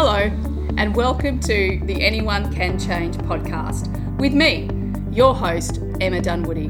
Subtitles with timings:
[0.00, 0.30] Hello,
[0.76, 4.70] and welcome to the Anyone Can Change podcast with me,
[5.10, 6.68] your host, Emma Dunwoody.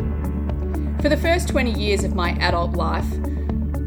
[1.03, 3.05] For the first 20 years of my adult life,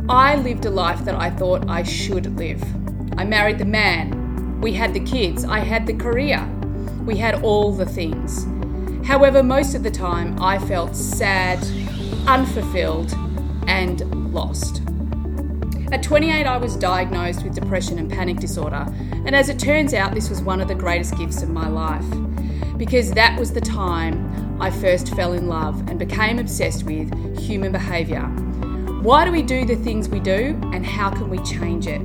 [0.08, 2.62] I lived a life that I thought I should live.
[3.18, 6.48] I married the man, we had the kids, I had the career,
[7.04, 8.46] we had all the things.
[9.08, 11.58] However, most of the time I felt sad,
[12.28, 13.12] unfulfilled,
[13.66, 14.84] and lost.
[15.92, 18.86] At 28, I was diagnosed with depression and panic disorder,
[19.26, 22.06] and as it turns out, this was one of the greatest gifts of my life
[22.78, 27.74] because that was the time I first fell in love and became obsessed with human
[27.74, 28.22] behaviour.
[29.02, 32.02] Why do we do the things we do, and how can we change it?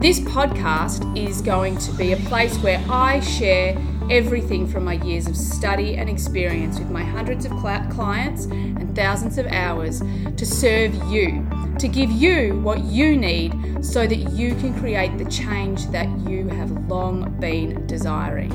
[0.00, 3.74] This podcast is going to be a place where I share
[4.10, 9.38] everything from my years of study and experience with my hundreds of clients and thousands
[9.38, 10.00] of hours
[10.36, 11.46] to serve you
[11.78, 16.46] to give you what you need so that you can create the change that you
[16.48, 18.50] have long been desiring.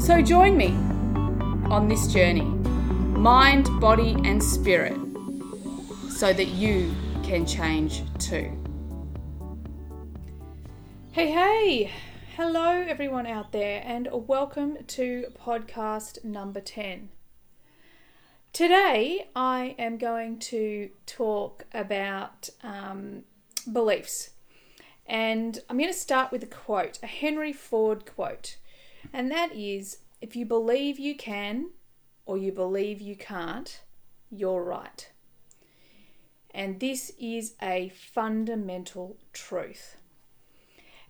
[0.00, 0.68] So join me
[1.70, 4.98] on this journey, mind, body, and spirit,
[6.08, 8.50] so that you can change too.
[11.12, 11.92] Hey, hey!
[12.36, 17.10] Hello, everyone out there, and welcome to podcast number 10.
[18.52, 23.22] Today, I am going to talk about um,
[23.72, 24.30] beliefs.
[25.06, 28.56] And I'm going to start with a quote, a Henry Ford quote.
[29.12, 31.70] And that is if you believe you can
[32.26, 33.80] or you believe you can't,
[34.28, 35.08] you're right.
[36.50, 39.98] And this is a fundamental truth.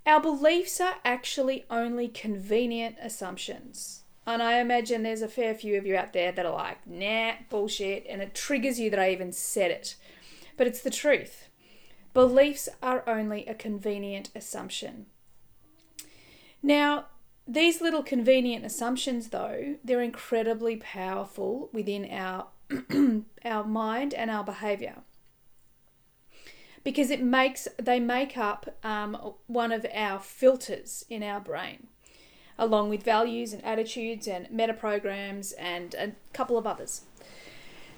[0.07, 4.03] Our beliefs are actually only convenient assumptions.
[4.27, 7.33] And I imagine there's a fair few of you out there that are like, nah,
[7.49, 9.97] bullshit, and it triggers you that I even said it.
[10.57, 11.49] But it's the truth.
[12.13, 15.07] Beliefs are only a convenient assumption.
[16.63, 17.07] Now,
[17.47, 22.47] these little convenient assumptions, though, they're incredibly powerful within our
[23.45, 25.03] our mind and our behavior
[26.85, 31.89] because it makes they make up um, one of our filters in our brain
[32.59, 37.03] along with values and attitudes and meta programs and a couple of others.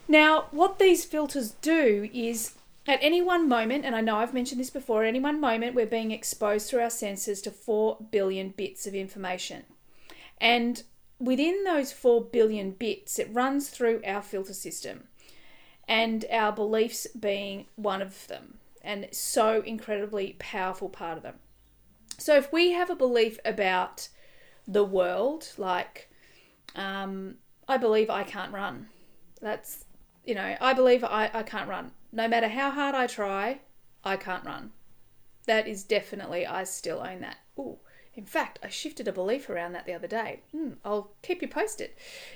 [0.08, 2.54] Now, what these filters do is
[2.86, 5.74] at any one moment, and I know I've mentioned this before, at any one moment,
[5.74, 9.64] we're being exposed through our senses to 4 billion bits of information.
[10.40, 10.82] And
[11.18, 15.08] within those 4 billion bits, it runs through our filter system,
[15.88, 21.40] and our beliefs being one of them, and so incredibly powerful part of them.
[22.16, 24.08] So, if we have a belief about
[24.66, 25.48] the world.
[25.56, 26.10] Like,
[26.74, 27.36] um,
[27.68, 28.88] I believe I can't run.
[29.40, 29.84] That's,
[30.24, 31.92] you know, I believe I, I can't run.
[32.12, 33.60] No matter how hard I try,
[34.04, 34.72] I can't run.
[35.46, 37.36] That is definitely, I still own that.
[37.58, 37.78] Ooh,
[38.14, 40.40] in fact, I shifted a belief around that the other day.
[40.52, 41.90] Hmm, I'll keep you posted.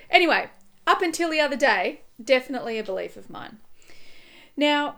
[0.08, 0.50] Anyway,
[0.86, 3.58] up until the other day, definitely a belief of mine.
[4.56, 4.96] Now,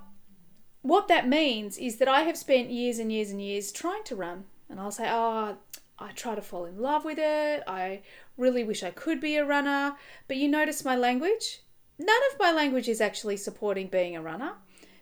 [0.82, 4.16] what that means is that I have spent years and years and years trying to
[4.16, 4.44] run.
[4.68, 5.56] And I'll say, oh,
[5.98, 7.62] I try to fall in love with it.
[7.66, 8.02] I
[8.36, 9.96] really wish I could be a runner.
[10.28, 11.60] But you notice my language?
[11.98, 14.54] None of my language is actually supporting being a runner.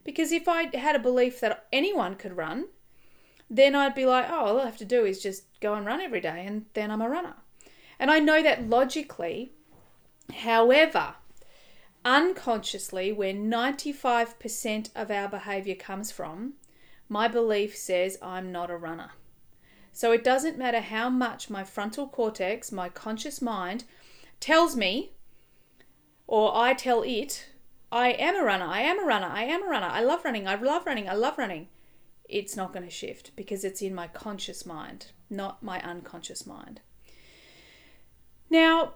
[0.05, 2.67] Because if I had a belief that anyone could run,
[3.49, 6.01] then I'd be like, oh, all I have to do is just go and run
[6.01, 7.35] every day, and then I'm a runner.
[7.99, 9.53] And I know that logically.
[10.33, 11.15] However,
[12.05, 16.55] unconsciously, where 95% of our behavior comes from,
[17.09, 19.11] my belief says I'm not a runner.
[19.93, 23.85] So it doesn't matter how much my frontal cortex, my conscious mind,
[24.39, 25.13] tells me,
[26.27, 27.49] or I tell it,
[27.93, 30.47] I am a runner, I am a runner, I am a runner, I love running,
[30.47, 31.69] I love running, I love running.
[32.29, 36.81] It's not going to shift because it's in my conscious mind, not my unconscious mind.
[38.49, 38.95] Now,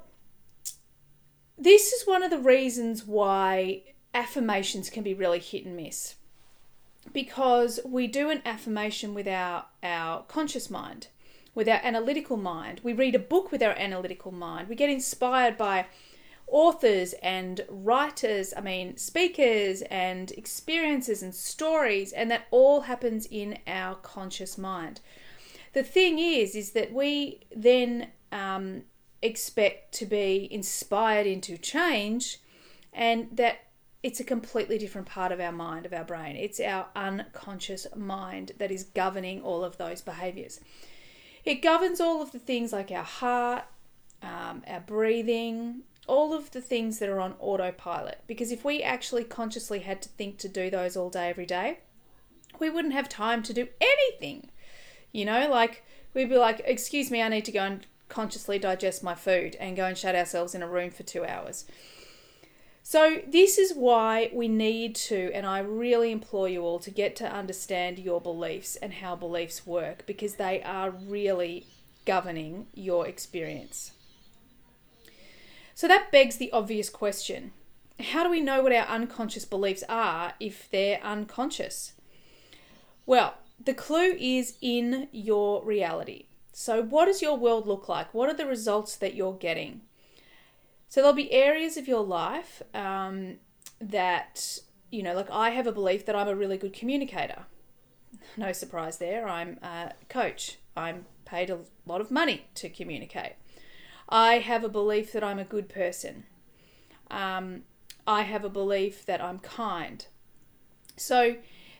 [1.56, 3.82] this is one of the reasons why
[4.12, 6.16] affirmations can be really hit and miss
[7.12, 11.08] because we do an affirmation with our, our conscious mind,
[11.54, 12.80] with our analytical mind.
[12.82, 14.68] We read a book with our analytical mind.
[14.68, 15.86] We get inspired by
[16.46, 23.58] authors and writers, I mean, speakers and experiences and stories, and that all happens in
[23.66, 25.00] our conscious mind.
[25.72, 28.82] The thing is, is that we then um,
[29.24, 32.38] expect to be inspired into change,
[32.92, 33.58] and that
[34.02, 36.36] it's a completely different part of our mind, of our brain.
[36.36, 40.60] It's our unconscious mind that is governing all of those behaviors.
[41.44, 43.64] It governs all of the things like our heart,
[44.22, 48.20] um, our breathing, all of the things that are on autopilot.
[48.26, 51.78] Because if we actually consciously had to think to do those all day, every day,
[52.58, 54.50] we wouldn't have time to do anything.
[55.12, 55.82] You know, like
[56.12, 59.76] we'd be like, "Excuse me, I need to go and consciously digest my food and
[59.76, 61.64] go and shut ourselves in a room for 2 hours."
[62.82, 67.16] So, this is why we need to, and I really implore you all to get
[67.16, 71.66] to understand your beliefs and how beliefs work because they are really
[72.04, 73.92] governing your experience.
[75.74, 77.52] So, that begs the obvious question
[78.00, 81.92] how do we know what our unconscious beliefs are if they're unconscious?
[83.06, 86.26] Well, the clue is in your reality.
[86.56, 88.14] So, what does your world look like?
[88.14, 89.80] What are the results that you're getting?
[90.88, 93.38] So there'll be areas of your life um,
[93.80, 94.60] that,
[94.92, 97.46] you know, like I have a belief that I'm a really good communicator.
[98.36, 99.28] No surprise there.
[99.28, 100.58] I'm a coach.
[100.76, 103.32] I'm paid a lot of money to communicate.
[104.08, 106.24] I have a belief that I'm a good person.
[107.10, 107.62] Um,
[108.06, 110.06] I have a belief that I'm kind.
[110.96, 111.36] So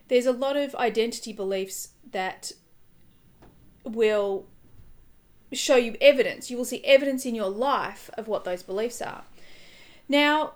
[0.09, 2.51] there's a lot of identity beliefs that
[3.85, 4.49] will
[5.55, 6.51] show you evidence.
[6.51, 9.25] You will see evidence in your life of what those beliefs are.
[10.09, 10.55] Now,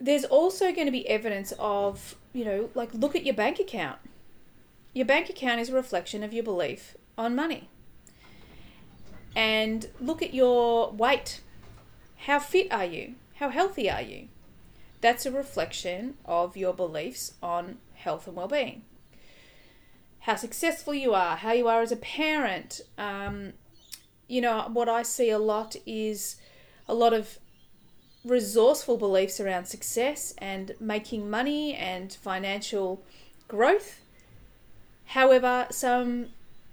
[0.00, 3.98] there's also going to be evidence of, you know, like look at your bank account.
[4.92, 7.68] Your bank account is a reflection of your belief on money.
[9.34, 11.40] And look at your weight.
[12.18, 13.14] How fit are you?
[13.36, 14.28] How healthy are you?
[15.00, 18.82] That's a reflection of your beliefs on health and well being.
[20.20, 23.52] How successful you are, how you are as a parent, um,
[24.28, 26.36] you know, what I see a lot is
[26.88, 27.38] a lot of
[28.24, 33.02] resourceful beliefs around success and making money and financial
[33.48, 34.00] growth.
[35.06, 36.28] However, some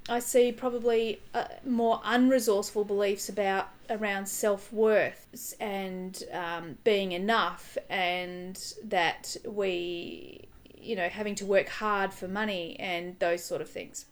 [0.10, 7.78] I see probably uh, more unresourceful beliefs about around self worth and um, being enough,
[7.90, 13.70] and that we, you know, having to work hard for money and those sort of
[13.70, 14.06] things.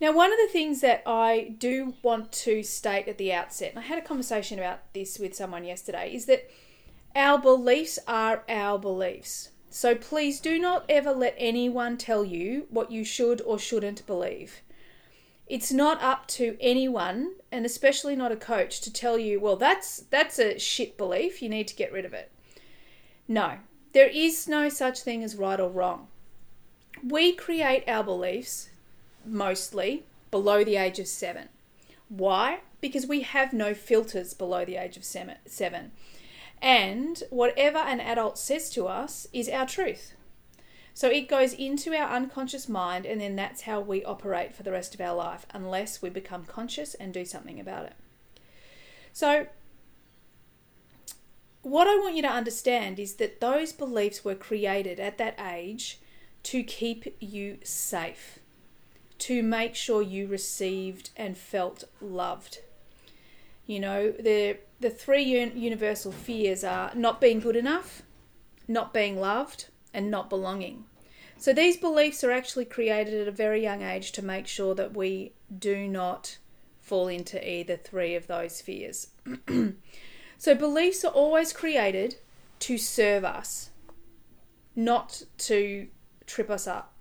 [0.00, 3.78] Now, one of the things that I do want to state at the outset, and
[3.78, 6.50] I had a conversation about this with someone yesterday, is that
[7.14, 9.50] our beliefs are our beliefs.
[9.70, 14.60] So please do not ever let anyone tell you what you should or shouldn't believe.
[15.46, 19.98] It's not up to anyone, and especially not a coach, to tell you, well, that's
[20.10, 22.32] that's a shit belief, you need to get rid of it.
[23.28, 23.58] No,
[23.92, 26.08] there is no such thing as right or wrong.
[27.02, 28.70] We create our beliefs
[29.26, 31.48] mostly below the age of seven.
[32.08, 32.60] Why?
[32.80, 35.92] Because we have no filters below the age of seven.
[36.62, 40.14] And whatever an adult says to us is our truth.
[40.94, 44.72] So it goes into our unconscious mind, and then that's how we operate for the
[44.72, 47.92] rest of our life, unless we become conscious and do something about it.
[49.12, 49.46] So,
[51.60, 55.98] what I want you to understand is that those beliefs were created at that age
[56.44, 58.38] to keep you safe
[59.18, 62.60] to make sure you received and felt loved.
[63.66, 68.02] You know, the the three universal fears are not being good enough,
[68.68, 70.84] not being loved, and not belonging.
[71.38, 74.94] So these beliefs are actually created at a very young age to make sure that
[74.94, 76.38] we do not
[76.80, 79.08] fall into either three of those fears.
[80.38, 82.16] so beliefs are always created
[82.60, 83.70] to serve us,
[84.74, 85.88] not to
[86.26, 86.92] trip us up.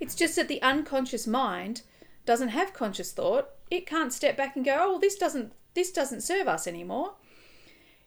[0.00, 1.82] It's just that the unconscious mind
[2.26, 3.50] doesn't have conscious thought.
[3.70, 7.14] It can't step back and go, "Oh, well, this doesn't this doesn't serve us anymore."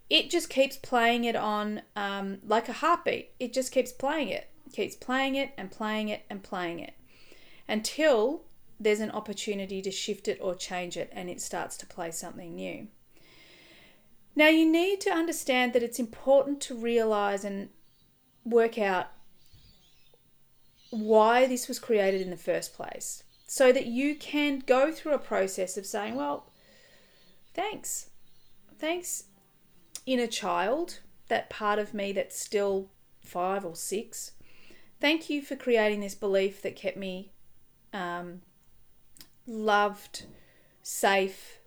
[0.10, 3.32] It just keeps playing it on um, like a heartbeat.
[3.39, 6.94] It just keeps playing it, keeps playing it and playing it and playing it
[7.68, 8.44] until
[8.79, 12.56] there's an opportunity to shift it or change it and it starts to play something
[12.56, 12.88] new.
[14.36, 17.70] Now, you need to understand that it's important to realize and
[18.44, 19.08] work out
[20.94, 25.20] why this was created in the first place so that you can go through a
[25.20, 26.46] process of saying, well,
[27.54, 28.10] thanks.
[28.80, 29.26] Thanks,
[30.06, 32.90] inner child, that part of me that's still
[33.22, 34.32] five or six.
[35.00, 37.32] Thank you for creating this belief that kept me
[37.94, 38.42] um,
[39.48, 40.26] loved,
[40.82, 41.60] safe,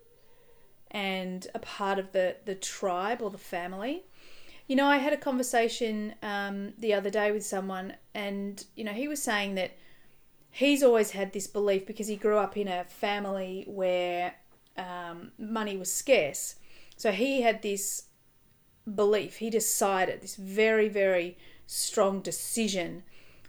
[0.91, 4.05] and a part of the, the tribe or the family.
[4.67, 8.91] You know, I had a conversation um, the other day with someone, and you know,
[8.91, 9.77] he was saying that
[10.51, 14.35] he's always had this belief because he grew up in a family where
[14.77, 16.55] um, money was scarce.
[16.97, 18.07] So he had this
[18.93, 19.37] belief.
[19.37, 23.03] He decided this very, very strong decision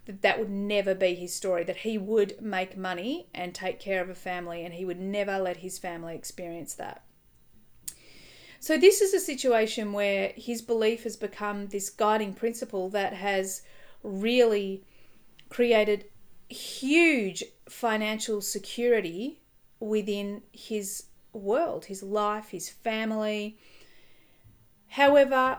[0.07, 1.65] that that would never be his story.
[1.65, 5.39] That he would make money and take care of a family, and he would never
[5.41, 7.03] let his family experience that.
[8.61, 13.62] So, this is a situation where his belief has become this guiding principle that has
[14.03, 14.83] really
[15.49, 16.07] created
[16.49, 19.41] huge financial security
[19.81, 23.59] within his world, his life, his family.
[24.88, 25.59] However,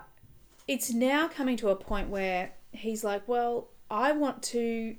[0.67, 4.95] it's now coming to a point where he's like, well, I want to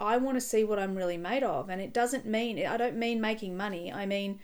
[0.00, 2.96] I want to see what I'm really made of and it doesn't mean I don't
[2.96, 3.92] mean making money.
[3.92, 4.38] I mean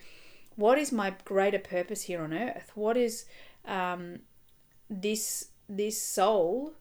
[0.57, 2.71] what is my greater purpose here on earth?
[2.75, 3.25] What is
[3.65, 4.21] um,
[4.89, 6.73] this this soul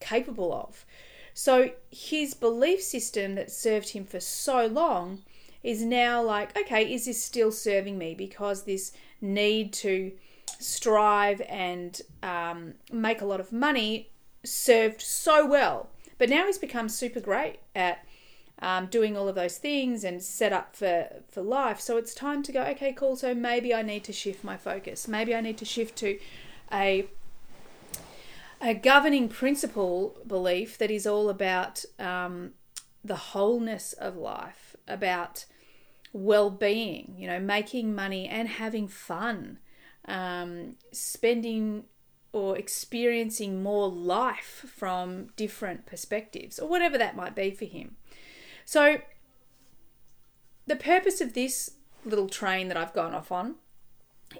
[0.00, 0.84] capable of?
[1.32, 5.22] So his belief system that served him for so long
[5.64, 8.14] is now like, okay, is this still serving me?
[8.14, 10.12] Because this need to
[10.60, 14.10] strive and um, make a lot of money
[14.44, 15.88] served so well.
[16.18, 18.04] But now he's become super great at
[18.64, 21.78] um, doing all of those things and set up for, for life.
[21.80, 23.14] So it's time to go, okay, cool.
[23.14, 25.06] So maybe I need to shift my focus.
[25.06, 26.18] Maybe I need to shift to
[26.72, 27.06] a
[28.62, 32.52] a governing principle belief that is all about um,
[33.04, 35.44] the wholeness of life, about
[36.14, 39.58] well being, you know, making money and having fun,
[40.08, 41.84] um, spending
[42.32, 47.96] or experiencing more life from different perspectives, or whatever that might be for him.
[48.64, 48.98] So,
[50.66, 51.72] the purpose of this
[52.04, 53.56] little train that I've gone off on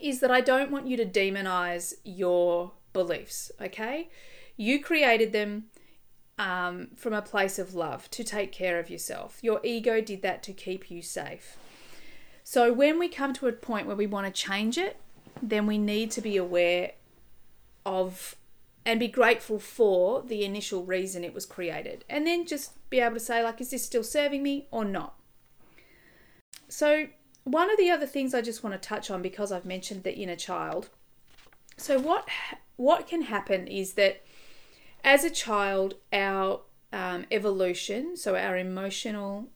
[0.00, 4.08] is that I don't want you to demonize your beliefs, okay?
[4.56, 5.64] You created them
[6.38, 9.38] um, from a place of love to take care of yourself.
[9.42, 11.56] Your ego did that to keep you safe.
[12.42, 14.96] So when we come to a point where we want to change it,
[15.42, 16.92] then we need to be aware
[17.86, 18.36] of
[18.86, 22.04] and be grateful for the initial reason it was created.
[22.08, 25.14] And then just be able to say, like, is this still serving me or not?
[26.68, 27.08] So,
[27.44, 30.14] one of the other things I just want to touch on because I've mentioned the
[30.14, 30.90] inner child.
[31.76, 32.28] So, what
[32.76, 34.22] what can happen is that
[35.02, 36.62] as a child, our
[36.92, 39.48] um, evolution, so our emotional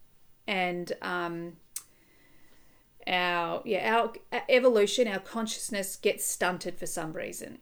[0.47, 1.57] and um,
[3.07, 7.59] our yeah our, our evolution, our consciousness gets stunted for some reason,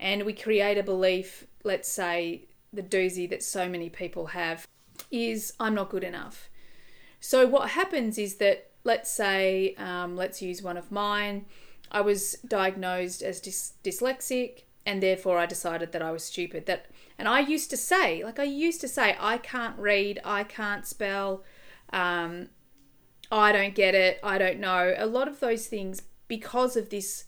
[0.00, 1.46] and we create a belief.
[1.62, 4.66] Let's say the doozy that so many people have
[5.10, 6.48] is I'm not good enough.
[7.20, 11.44] So what happens is that let's say um, let's use one of mine.
[11.92, 16.66] I was diagnosed as dys- dyslexic, and therefore I decided that I was stupid.
[16.66, 16.86] That
[17.18, 20.86] and I used to say, like I used to say, I can't read, I can't
[20.86, 21.44] spell.
[21.92, 22.48] Um,
[23.30, 24.94] I don't get it, I don't know.
[24.96, 27.24] A lot of those things because of this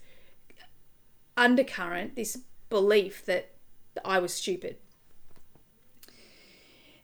[1.36, 2.38] undercurrent, this
[2.72, 3.50] belief that
[4.04, 4.76] I was stupid.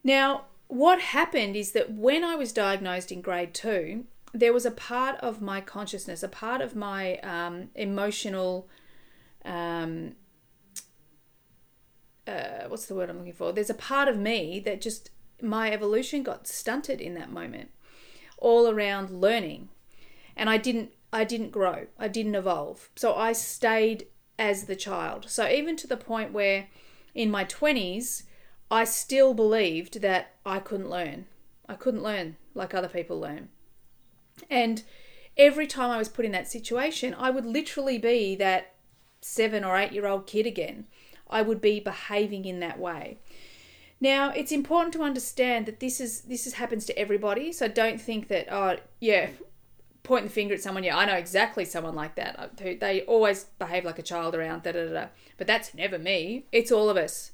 [0.02, 4.70] Now, what happened is that when I was diagnosed in grade two, there was a
[4.70, 8.68] part of my consciousness, a part of my um, emotional,
[9.44, 10.16] um,
[12.26, 13.52] uh, what's the word I'm looking for?
[13.52, 15.10] There's a part of me that just,
[15.42, 17.70] my evolution got stunted in that moment
[18.38, 19.68] all around learning
[20.38, 24.06] and i didn't i didn't grow i didn't evolve so i stayed
[24.38, 25.26] as the child.
[25.28, 26.68] So even to the point where
[27.14, 28.23] in my 20s
[28.71, 31.26] i still believed that i couldn't learn.
[31.68, 33.49] I couldn't learn like other people learn.
[34.49, 34.83] And
[35.37, 38.75] every time i was put in that situation i would literally be that
[39.21, 40.87] 7 or 8 year old kid again.
[41.30, 43.18] I would be behaving in that way.
[44.00, 47.52] Now, it's important to understand that this is this is happens to everybody.
[47.52, 49.30] So don't think that oh yeah,
[50.09, 50.83] point the finger at someone.
[50.83, 52.38] Yeah, I know exactly someone like that.
[52.38, 52.49] Uh,
[52.81, 54.62] they always behave like a child around.
[54.62, 56.47] Da, da, da, But that's never me.
[56.50, 57.33] It's all of us.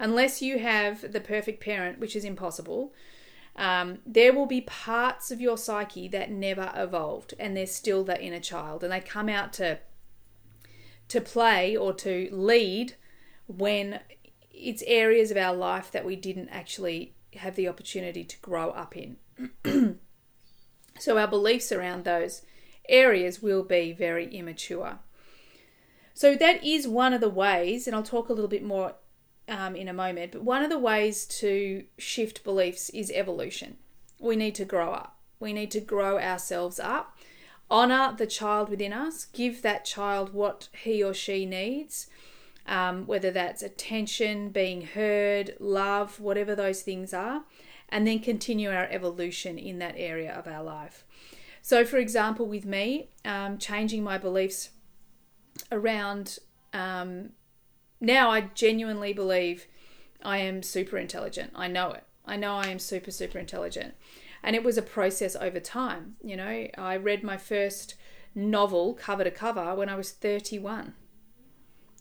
[0.00, 2.92] Unless you have the perfect parent, which is impossible,
[3.54, 8.20] um, there will be parts of your psyche that never evolved, and they're still the
[8.20, 9.78] inner child, and they come out to
[11.08, 12.94] to play or to lead
[13.46, 14.00] when
[14.50, 18.96] it's areas of our life that we didn't actually have the opportunity to grow up
[18.96, 19.16] in.
[20.98, 22.42] so our beliefs around those
[22.88, 24.98] areas will be very immature.
[26.14, 28.94] So that is one of the ways, and I'll talk a little bit more
[29.48, 33.76] um, in a moment, but one of the ways to shift beliefs is evolution.
[34.18, 35.18] We need to grow up.
[35.38, 37.18] We need to grow ourselves up,
[37.70, 42.08] honor the child within us, give that child what he or she needs
[42.68, 47.44] um, whether that's attention, being heard, love, whatever those things are,
[47.88, 51.04] and then continue our evolution in that area of our life.
[51.62, 54.70] So, for example, with me, um, changing my beliefs
[55.72, 56.38] around
[56.72, 57.30] um,
[58.00, 59.66] now, I genuinely believe
[60.22, 61.52] I am super intelligent.
[61.54, 62.04] I know it.
[62.24, 63.94] I know I am super, super intelligent.
[64.42, 66.16] And it was a process over time.
[66.22, 67.94] You know, I read my first
[68.34, 70.94] novel cover to cover when I was 31.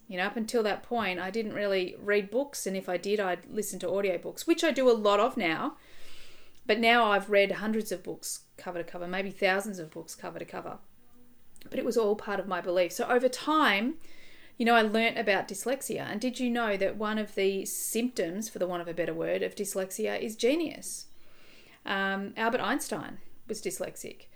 [0.08, 3.20] You know, up until that point, I didn't really read books, and if I did,
[3.20, 5.78] I'd listen to audiobooks, which I do a lot of now.
[6.68, 10.40] But now I've read hundreds of books cover to cover, maybe thousands of books cover
[10.40, 10.78] to cover.
[11.70, 12.92] But it was all part of my belief.
[12.92, 13.96] So over time,
[14.58, 16.02] you know, I learnt about dyslexia.
[16.02, 19.14] And did you know that one of the symptoms, for the want of a better
[19.14, 21.08] word, of dyslexia is genius?
[21.86, 24.28] Um, Albert Einstein was dyslexic.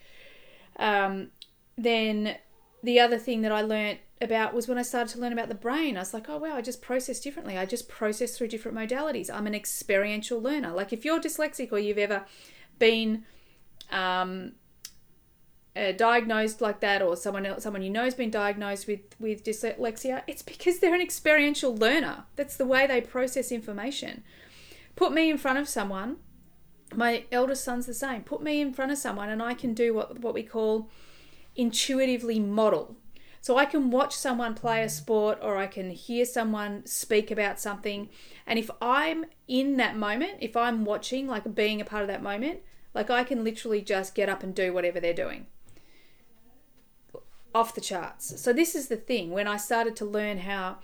[0.77, 1.29] Um,
[1.77, 2.37] then
[2.83, 5.55] the other thing that I learnt about was when I started to learn about the
[5.55, 5.95] brain.
[5.95, 7.57] I was like, oh, wow, I just process differently.
[7.57, 9.29] I just process through different modalities.
[9.33, 10.71] I'm an experiential learner.
[10.71, 12.25] Like if you're dyslexic or you've ever
[12.77, 13.23] been
[13.91, 14.53] um,
[15.75, 19.43] uh, diagnosed like that, or someone else, someone you know has been diagnosed with with
[19.43, 22.25] dyslexia, it's because they're an experiential learner.
[22.35, 24.23] That's the way they process information.
[24.95, 26.17] Put me in front of someone.
[26.93, 28.23] My eldest son's the same.
[28.23, 30.89] Put me in front of someone, and I can do what what we call
[31.55, 32.97] intuitively model.
[33.41, 37.59] So I can watch someone play a sport or I can hear someone speak about
[37.59, 38.09] something.
[38.45, 42.21] And if I'm in that moment, if I'm watching, like being a part of that
[42.21, 42.59] moment,
[42.93, 45.47] like I can literally just get up and do whatever they're doing.
[47.55, 48.39] Off the charts.
[48.41, 49.31] So this is the thing.
[49.31, 50.79] When I started to learn how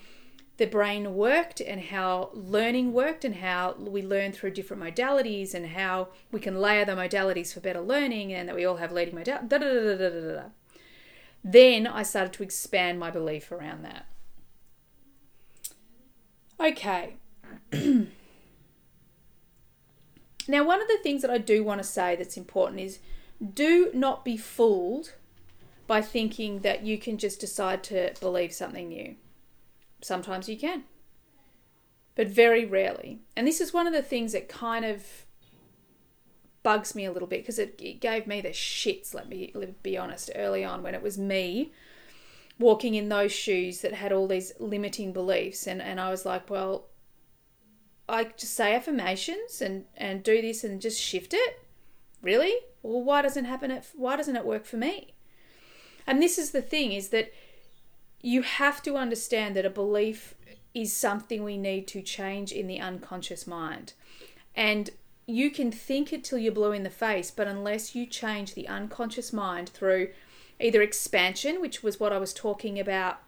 [0.57, 5.67] the brain worked and how learning worked and how we learn through different modalities and
[5.67, 9.15] how we can layer the modalities for better learning and that we all have leading
[9.15, 10.51] modalities.
[11.47, 14.07] Then I started to expand my belief around that.
[16.59, 17.17] Okay.
[20.47, 22.97] now, one of the things that I do want to say that's important is
[23.53, 25.13] do not be fooled
[25.85, 29.13] by thinking that you can just decide to believe something new.
[30.01, 30.85] Sometimes you can,
[32.15, 33.19] but very rarely.
[33.37, 35.24] And this is one of the things that kind of
[36.65, 39.53] bugs me a little bit because it, it gave me the shits, let me
[39.83, 41.71] be honest, early on when it was me
[42.57, 45.67] walking in those shoes that had all these limiting beliefs.
[45.67, 46.87] And, and I was like, well,
[48.09, 51.59] I just say affirmations and, and do this and just shift it.
[52.23, 52.55] Really?
[52.81, 53.69] Well, why doesn't happen?
[53.69, 55.13] At, why doesn't it work for me?
[56.07, 57.31] And this is the thing: is that
[58.21, 60.33] you have to understand that a belief
[60.73, 63.93] is something we need to change in the unconscious mind,
[64.55, 64.89] and
[65.27, 68.67] you can think it till you're blue in the face, but unless you change the
[68.67, 70.09] unconscious mind through
[70.59, 73.19] either expansion, which was what I was talking about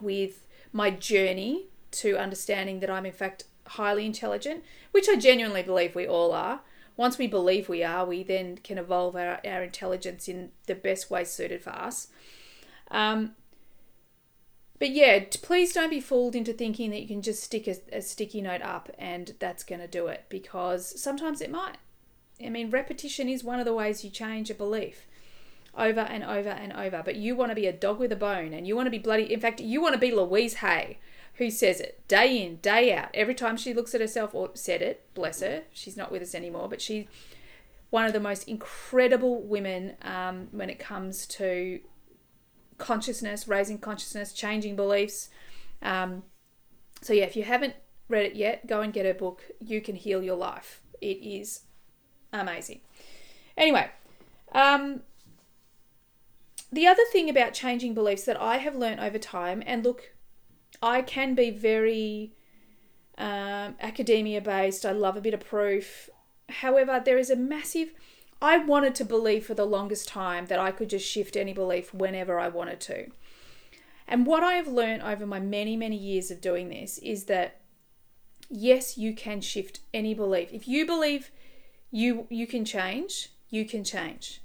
[0.00, 5.94] with my journey to understanding that I'm in fact highly intelligent, which I genuinely believe
[5.94, 6.60] we all are.
[6.96, 11.10] Once we believe we are, we then can evolve our, our intelligence in the best
[11.10, 12.08] way suited for us.
[12.90, 13.34] Um,
[14.78, 18.02] but yeah, please don't be fooled into thinking that you can just stick a, a
[18.02, 21.76] sticky note up and that's going to do it because sometimes it might.
[22.44, 25.06] I mean, repetition is one of the ways you change a belief
[25.76, 27.02] over and over and over.
[27.04, 28.98] But you want to be a dog with a bone and you want to be
[28.98, 29.32] bloody.
[29.32, 30.98] In fact, you want to be Louise Hay,
[31.34, 33.10] who says it day in, day out.
[33.14, 36.34] Every time she looks at herself or said it, bless her, she's not with us
[36.34, 37.06] anymore, but she's
[37.90, 41.80] one of the most incredible women um, when it comes to
[42.78, 45.28] consciousness, raising consciousness, changing beliefs.
[45.82, 46.22] Um,
[47.00, 47.74] so, yeah, if you haven't
[48.08, 50.82] read it yet, go and get her book, You Can Heal Your Life.
[51.00, 51.62] It is
[52.32, 52.80] amazing.
[53.56, 53.90] Anyway,
[54.52, 55.02] um,
[56.72, 60.14] the other thing about changing beliefs that I have learned over time, and look,
[60.82, 62.32] I can be very
[63.16, 66.10] um, academia based, I love a bit of proof.
[66.48, 67.92] However, there is a massive
[68.44, 71.94] I wanted to believe for the longest time that I could just shift any belief
[71.94, 73.06] whenever I wanted to.
[74.06, 77.62] And what I have learned over my many, many years of doing this is that
[78.50, 80.52] yes, you can shift any belief.
[80.52, 81.30] If you believe
[81.90, 84.42] you you can change, you can change.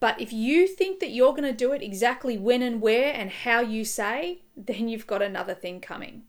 [0.00, 3.30] But if you think that you're going to do it exactly when and where and
[3.30, 6.24] how you say, then you've got another thing coming.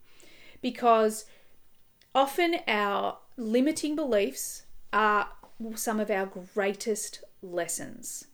[0.60, 1.24] Because
[2.14, 5.30] often our limiting beliefs are
[5.74, 8.26] some of our greatest lessons.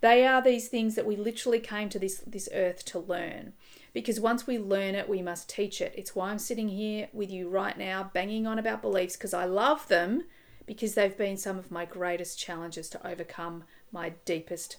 [0.00, 3.52] They are these things that we literally came to this, this earth to learn.
[3.92, 5.92] Because once we learn it, we must teach it.
[5.96, 9.44] It's why I'm sitting here with you right now, banging on about beliefs, because I
[9.44, 10.24] love them,
[10.64, 14.76] because they've been some of my greatest challenges to overcome my deepest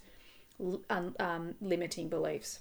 [0.90, 2.60] um, limiting beliefs.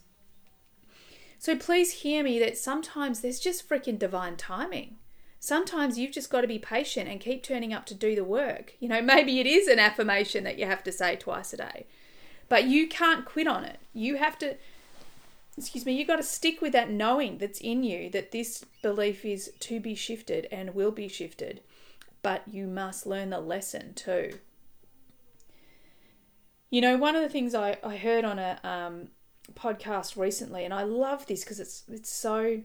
[1.38, 4.96] So please hear me that sometimes there's just freaking divine timing
[5.40, 8.74] sometimes you've just got to be patient and keep turning up to do the work.
[8.78, 11.86] You know, maybe it is an affirmation that you have to say twice a day,
[12.48, 13.80] but you can't quit on it.
[13.92, 14.56] You have to,
[15.56, 19.24] excuse me, you've got to stick with that knowing that's in you that this belief
[19.24, 21.62] is to be shifted and will be shifted,
[22.22, 24.38] but you must learn the lesson too.
[26.68, 29.08] You know, one of the things I, I heard on a um,
[29.54, 32.60] podcast recently, and I love this because it's it's so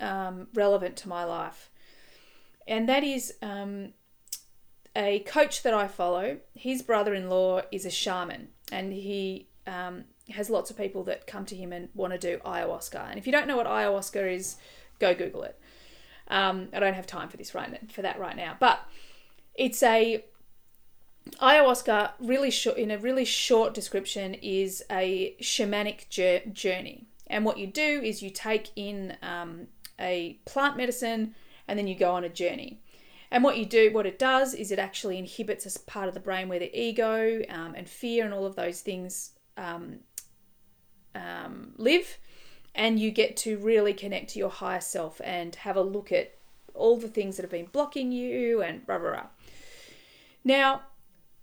[0.00, 1.70] um, relevant to my life.
[2.66, 3.92] And that is um,
[4.96, 10.04] a coach that I follow, his brother in law is a shaman and he um,
[10.30, 13.08] has lots of people that come to him and want to do ayahuasca.
[13.10, 14.56] And if you don't know what ayahuasca is,
[14.98, 15.58] go Google it.
[16.28, 18.80] Um, I don't have time for this right for that right now, but
[19.54, 20.24] it's a
[21.40, 22.12] ayahuasca.
[22.18, 28.00] Really short in a really short description is a shamanic journey, and what you do
[28.02, 29.66] is you take in um,
[29.98, 31.34] a plant medicine
[31.68, 32.80] and then you go on a journey.
[33.30, 36.20] And what you do, what it does, is it actually inhibits a part of the
[36.20, 40.00] brain where the ego um, and fear and all of those things um,
[41.14, 42.18] um, live.
[42.74, 46.36] And you get to really connect to your higher self and have a look at
[46.74, 49.26] all the things that have been blocking you and blah, blah, blah.
[50.44, 50.82] Now,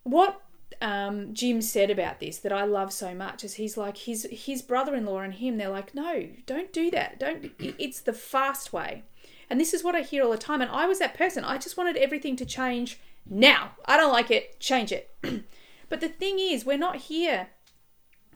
[0.04, 0.42] what
[0.82, 4.62] um, Jim said about this that I love so much is he's like his his
[4.62, 9.04] brother-in-law and him they're like no don't do that don't it's the fast way
[9.52, 10.62] and this is what I hear all the time.
[10.62, 11.44] And I was that person.
[11.44, 13.72] I just wanted everything to change now.
[13.84, 14.62] I don't like it.
[14.62, 15.14] Change it.
[15.90, 17.50] but the thing is, we're not here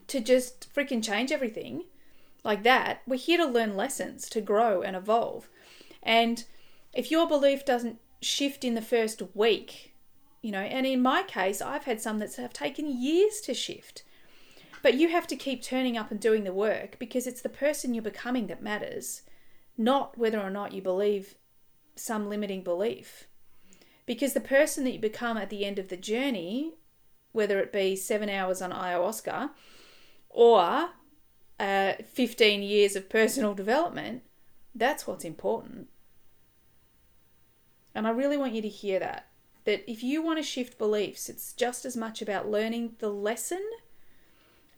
[0.07, 1.85] to just freaking change everything
[2.43, 3.01] like that.
[3.07, 5.47] We're here to learn lessons, to grow and evolve.
[6.03, 6.43] And
[6.91, 9.93] if your belief doesn't shift in the first week,
[10.45, 14.03] you know, and in my case, I've had some that have taken years to shift.
[14.83, 17.95] But you have to keep turning up and doing the work because it's the person
[17.95, 19.23] you're becoming that matters
[19.75, 21.33] not whether or not you believe
[21.95, 23.27] some limiting belief.
[24.05, 26.75] Because the person that you become at the end of the journey,
[27.31, 29.49] whether it be seven hours on ayahuasca
[30.29, 30.89] or
[31.59, 34.21] uh, 15 years of personal development,
[34.75, 35.87] that's what's important.
[37.95, 39.27] And I really want you to hear that.
[39.65, 43.63] That if you want to shift beliefs, it's just as much about learning the lesson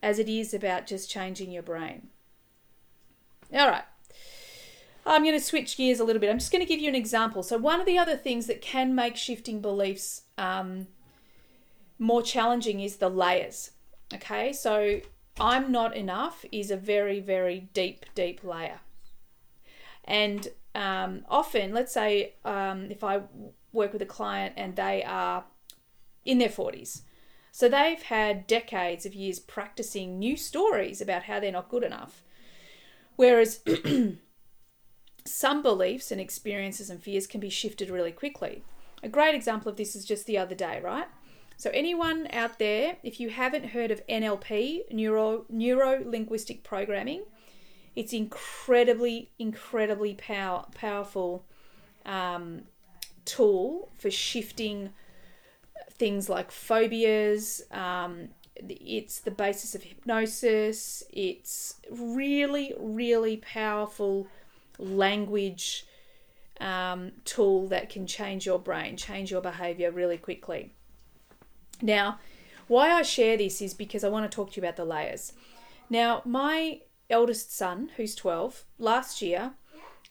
[0.02, 2.08] as it is about just changing your brain.
[3.54, 3.84] All right.
[5.06, 6.30] I'm going to switch gears a little bit.
[6.30, 7.42] I'm just going to give you an example.
[7.44, 10.88] So, one of the other things that can make shifting beliefs um,
[11.98, 13.72] more challenging is the layers.
[14.14, 15.02] Okay, so
[15.40, 18.80] I'm not enough is a very, very deep, deep layer.
[20.04, 23.22] And um, often, let's say um, if I
[23.78, 25.46] work with a client and they are
[26.26, 27.02] in their 40s,
[27.52, 32.24] so they've had decades of years practicing new stories about how they're not good enough.
[33.16, 33.62] Whereas
[35.26, 38.64] some beliefs and experiences and fears can be shifted really quickly.
[39.02, 41.08] A great example of this is just the other day, right?
[41.58, 47.24] So anyone out there, if you haven't heard of NLP, neuro neuro linguistic programming,
[47.96, 51.44] it's incredibly, incredibly power, powerful
[52.06, 52.66] um,
[53.28, 54.92] tool for shifting
[55.92, 57.62] things like phobias.
[57.72, 61.04] Um, it's the basis of hypnosis.
[61.12, 64.28] It's really, really powerful
[64.80, 65.86] language
[66.60, 70.74] um, tool that can change your brain, change your behavior really quickly.
[71.82, 72.20] Now,
[72.68, 75.34] why I share this is because I want to talk to you about the layers.
[75.90, 79.54] Now, my eldest son, who's 12, last year,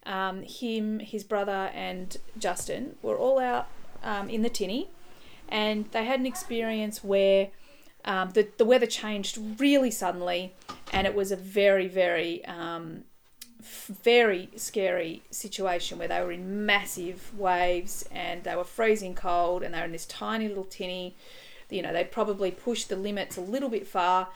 [0.06, 3.68] um, him, his brother, and Justin were all out
[4.02, 4.88] um, in the tinny,
[5.48, 7.48] and they had an experience where
[8.04, 10.52] um, the, the weather changed really suddenly,
[10.92, 13.04] and it was a very, very um,
[13.60, 19.74] very scary situation where they were in massive waves and they were freezing cold and
[19.74, 21.16] they were in this tiny little tinny.
[21.68, 24.28] You know, they probably pushed the limits a little bit far.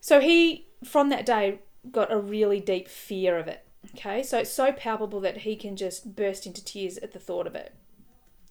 [0.00, 1.60] So he, from that day,
[1.90, 3.65] got a really deep fear of it.
[3.94, 7.46] Okay, so it's so palpable that he can just burst into tears at the thought
[7.46, 7.74] of it.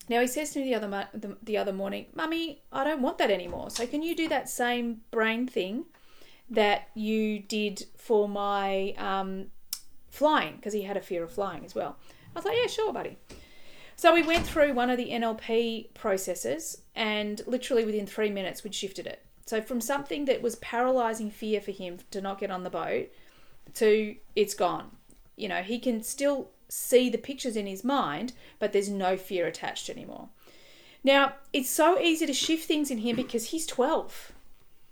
[0.08, 3.18] Now he says to me the other the, the other morning, "Mummy, I don't want
[3.18, 3.70] that anymore.
[3.70, 5.86] So can you do that same brain thing
[6.50, 9.48] that you did for my um,
[10.16, 11.98] flying because he had a fear of flying as well.
[12.36, 13.18] I was like, yeah, sure, buddy.
[13.96, 18.76] So we went through one of the NLP processes, and literally within three minutes, we'd
[18.76, 19.26] shifted it.
[19.46, 23.08] So from something that was paralyzing fear for him to not get on the boat
[23.76, 24.92] to it's gone.
[25.36, 29.48] You know, he can still see the pictures in his mind, but there's no fear
[29.48, 30.30] attached anymore.
[31.04, 34.32] Now, it's so easy to shift things in him because he's 12.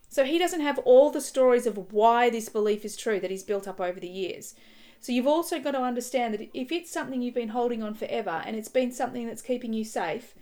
[0.10, 3.44] So he doesn't have all the stories of why this belief is true that he's
[3.44, 4.54] built up over the years.
[5.00, 8.44] So you've also got to understand that if it's something you've been holding on forever
[8.46, 10.36] and it's been something that's keeping you safe,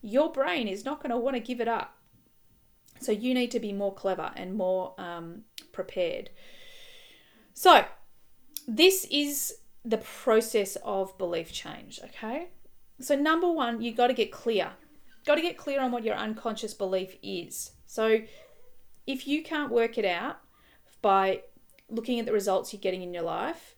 [0.00, 1.96] your brain is not going to want to give it up.
[3.00, 6.30] So you need to be more clever and more um, prepared.
[7.54, 7.86] So
[8.68, 12.48] this is the process of belief change, okay?
[13.00, 14.72] So number one, you got to get clear.
[15.24, 17.72] Got to get clear on what your unconscious belief is.
[17.86, 18.20] So
[19.06, 20.36] if you can't work it out
[21.00, 21.42] by
[21.88, 23.74] looking at the results you're getting in your life,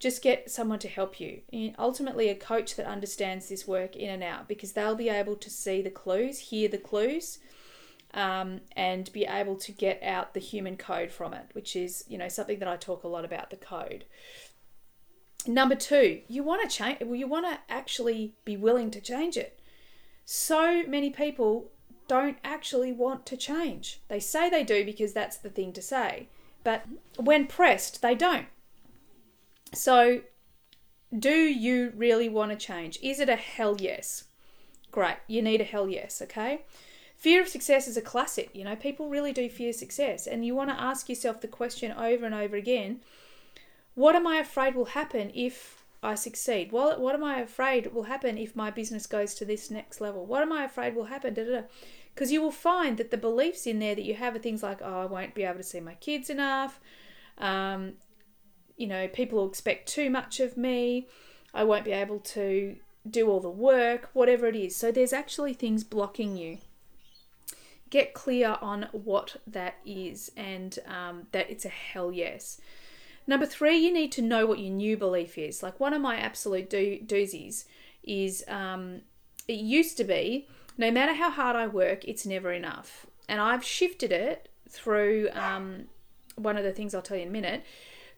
[0.00, 1.42] just get someone to help you.
[1.52, 5.36] And ultimately, a coach that understands this work in and out because they'll be able
[5.36, 7.38] to see the clues, hear the clues,
[8.14, 12.16] um, and be able to get out the human code from it, which is, you
[12.16, 14.04] know, something that I talk a lot about the code.
[15.46, 19.36] Number two, you want to change, well, you want to actually be willing to change
[19.36, 19.60] it.
[20.24, 21.70] So many people
[22.06, 24.00] don't actually want to change.
[24.08, 26.28] They say they do because that's the thing to say,
[26.62, 26.84] but
[27.18, 28.46] when pressed, they don't.
[29.74, 30.20] So,
[31.16, 32.98] do you really want to change?
[33.02, 34.24] Is it a hell yes?
[34.92, 36.62] Great, you need a hell yes, okay?
[37.24, 38.50] Fear of success is a classic.
[38.52, 41.90] You know, people really do fear success, and you want to ask yourself the question
[41.90, 43.00] over and over again
[43.94, 46.70] what am I afraid will happen if I succeed?
[46.70, 50.26] Well, what am I afraid will happen if my business goes to this next level?
[50.26, 51.32] What am I afraid will happen?
[52.14, 54.80] Because you will find that the beliefs in there that you have are things like,
[54.82, 56.78] oh, I won't be able to see my kids enough.
[57.38, 57.94] Um,
[58.76, 61.08] you know, people will expect too much of me.
[61.54, 62.76] I won't be able to
[63.08, 64.76] do all the work, whatever it is.
[64.76, 66.58] So there's actually things blocking you.
[67.94, 72.60] Get clear on what that is and um, that it's a hell yes.
[73.24, 75.62] Number three, you need to know what your new belief is.
[75.62, 77.66] Like one of my absolute do- doozies
[78.02, 79.02] is um,
[79.46, 83.06] it used to be no matter how hard I work, it's never enough.
[83.28, 85.84] And I've shifted it through um,
[86.34, 87.62] one of the things I'll tell you in a minute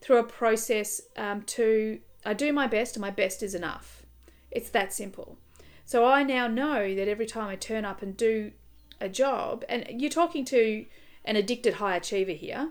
[0.00, 4.06] through a process um, to I do my best and my best is enough.
[4.50, 5.36] It's that simple.
[5.84, 8.52] So I now know that every time I turn up and do
[9.00, 10.86] a job, and you're talking to
[11.24, 12.70] an addicted high achiever here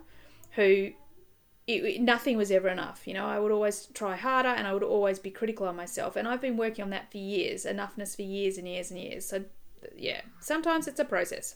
[0.51, 0.91] who
[1.67, 3.07] it, nothing was ever enough.
[3.07, 6.15] You know, I would always try harder and I would always be critical on myself.
[6.15, 9.25] And I've been working on that for years, enoughness for years and years and years.
[9.25, 9.45] So,
[9.95, 11.55] yeah, sometimes it's a process.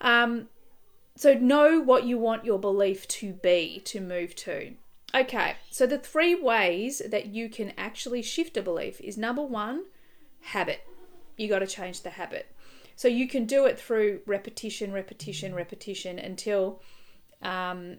[0.00, 0.48] Um,
[1.16, 4.74] so know what you want your belief to be to move to.
[5.14, 9.84] Okay, so the three ways that you can actually shift a belief is number one,
[10.40, 10.80] habit.
[11.36, 12.53] You got to change the habit.
[12.96, 16.82] So you can do it through repetition, repetition, repetition until
[17.42, 17.98] um,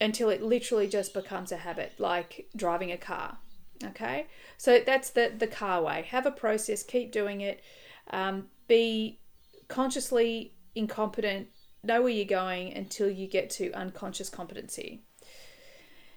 [0.00, 3.38] until it literally just becomes a habit, like driving a car.
[3.84, 6.06] Okay, so that's the the car way.
[6.10, 7.62] Have a process, keep doing it.
[8.10, 9.20] Um, be
[9.68, 11.48] consciously incompetent
[11.86, 15.04] know where you're going until you get to unconscious competency.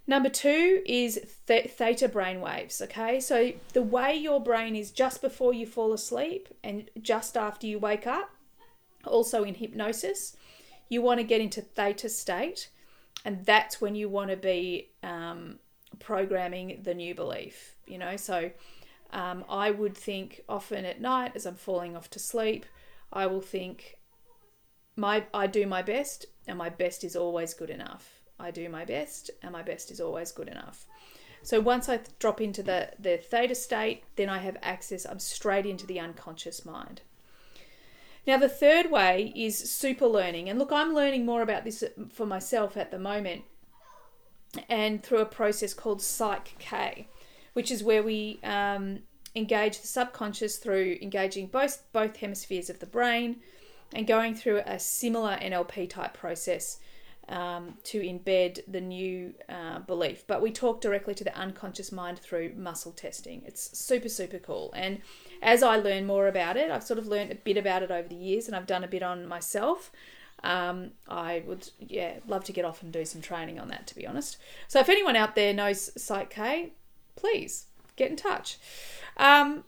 [0.10, 2.82] Number two is th- theta brain waves.
[2.82, 7.68] Okay, so the way your brain is just before you fall asleep and just after
[7.68, 8.32] you wake up,
[9.06, 10.36] also in hypnosis,
[10.90, 12.72] you want to get into theta state,
[13.24, 15.60] and that's when you want to be um,
[16.00, 17.76] programming the new belief.
[17.86, 18.50] You know, so
[19.14, 22.66] um, I would think often at night as I'm falling off to sleep,
[23.14, 24.00] I will think,
[24.96, 28.19] my I do my best and my best is always good enough.
[28.40, 30.86] I do my best and my best is always good enough.
[31.42, 35.66] So once I drop into the the theta state, then I have access I'm straight
[35.66, 37.02] into the unconscious mind.
[38.28, 40.50] Now the third way is super learning.
[40.50, 43.44] And look, I'm learning more about this for myself at the moment
[44.68, 47.08] and through a process called Psych K,
[47.54, 49.00] which is where we um,
[49.36, 53.38] engage the subconscious through engaging both both hemispheres of the brain,
[53.94, 56.80] and going through a similar NLP type process
[57.30, 60.26] um, to embed the new uh, belief.
[60.28, 63.44] But we talk directly to the unconscious mind through muscle testing.
[63.46, 64.74] It's super, super cool.
[64.76, 65.02] And
[65.42, 68.08] as I learn more about it, I've sort of learned a bit about it over
[68.08, 69.92] the years and I've done a bit on myself.
[70.44, 73.96] Um, I would, yeah, love to get off and do some training on that, to
[73.96, 74.38] be honest.
[74.68, 76.74] So if anyone out there knows Psych K,
[77.16, 77.66] please
[77.96, 78.58] get in touch.
[79.18, 79.66] Um,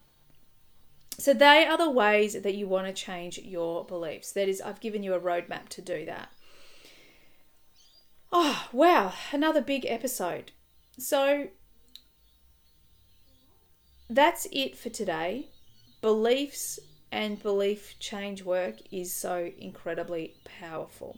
[1.18, 4.32] so they are the ways that you want to change your beliefs.
[4.32, 6.32] That is, I've given you a roadmap to do that.
[8.32, 10.52] Oh, wow, another big episode.
[10.98, 11.50] So
[14.10, 15.50] that's it for today.
[16.02, 16.80] Beliefs
[17.12, 21.18] and belief change work is so incredibly powerful.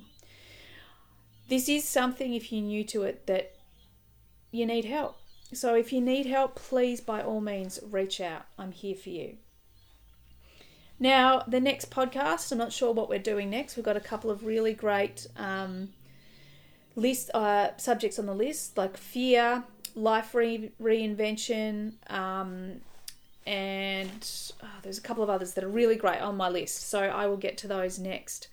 [1.49, 3.53] This is something, if you're new to it, that
[4.51, 5.17] you need help.
[5.53, 8.45] So if you need help, please by all means reach out.
[8.57, 9.37] I'm here for you.
[10.99, 13.75] Now, the next podcast, I'm not sure what we're doing next.
[13.75, 15.89] We've got a couple of really great um,
[16.95, 19.63] list uh, subjects on the list, like fear,
[19.95, 22.81] life re- reinvention, um,
[23.45, 26.89] and oh, there's a couple of others that are really great on my list.
[26.89, 28.47] So I will get to those next.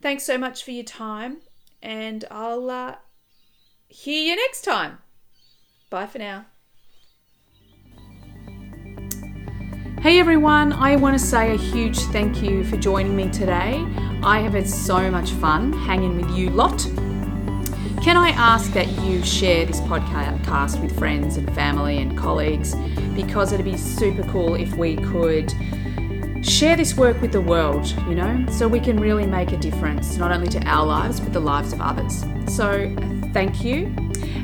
[0.00, 1.38] Thanks so much for your time,
[1.82, 2.96] and I'll uh,
[3.88, 4.98] hear you next time.
[5.90, 6.46] Bye for now.
[10.00, 13.86] Hey everyone, I want to say a huge thank you for joining me today.
[14.24, 16.84] I have had so much fun hanging with you lot.
[18.02, 22.74] Can I ask that you share this podcast with friends and family and colleagues
[23.14, 25.54] because it'd be super cool if we could
[26.44, 30.16] share this work with the world, you know, so we can really make a difference,
[30.16, 32.24] not only to our lives, but the lives of others.
[32.48, 32.92] So,
[33.32, 33.94] thank you.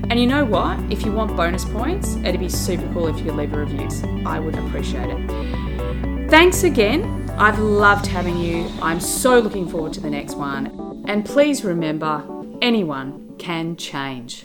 [0.09, 0.79] And you know what?
[0.89, 3.89] If you want bonus points, it'd be super cool if you could leave a review.
[4.25, 6.31] I would appreciate it.
[6.31, 7.29] Thanks again.
[7.31, 8.71] I've loved having you.
[8.81, 11.03] I'm so looking forward to the next one.
[11.09, 12.23] And please remember
[12.63, 14.45] anyone can change.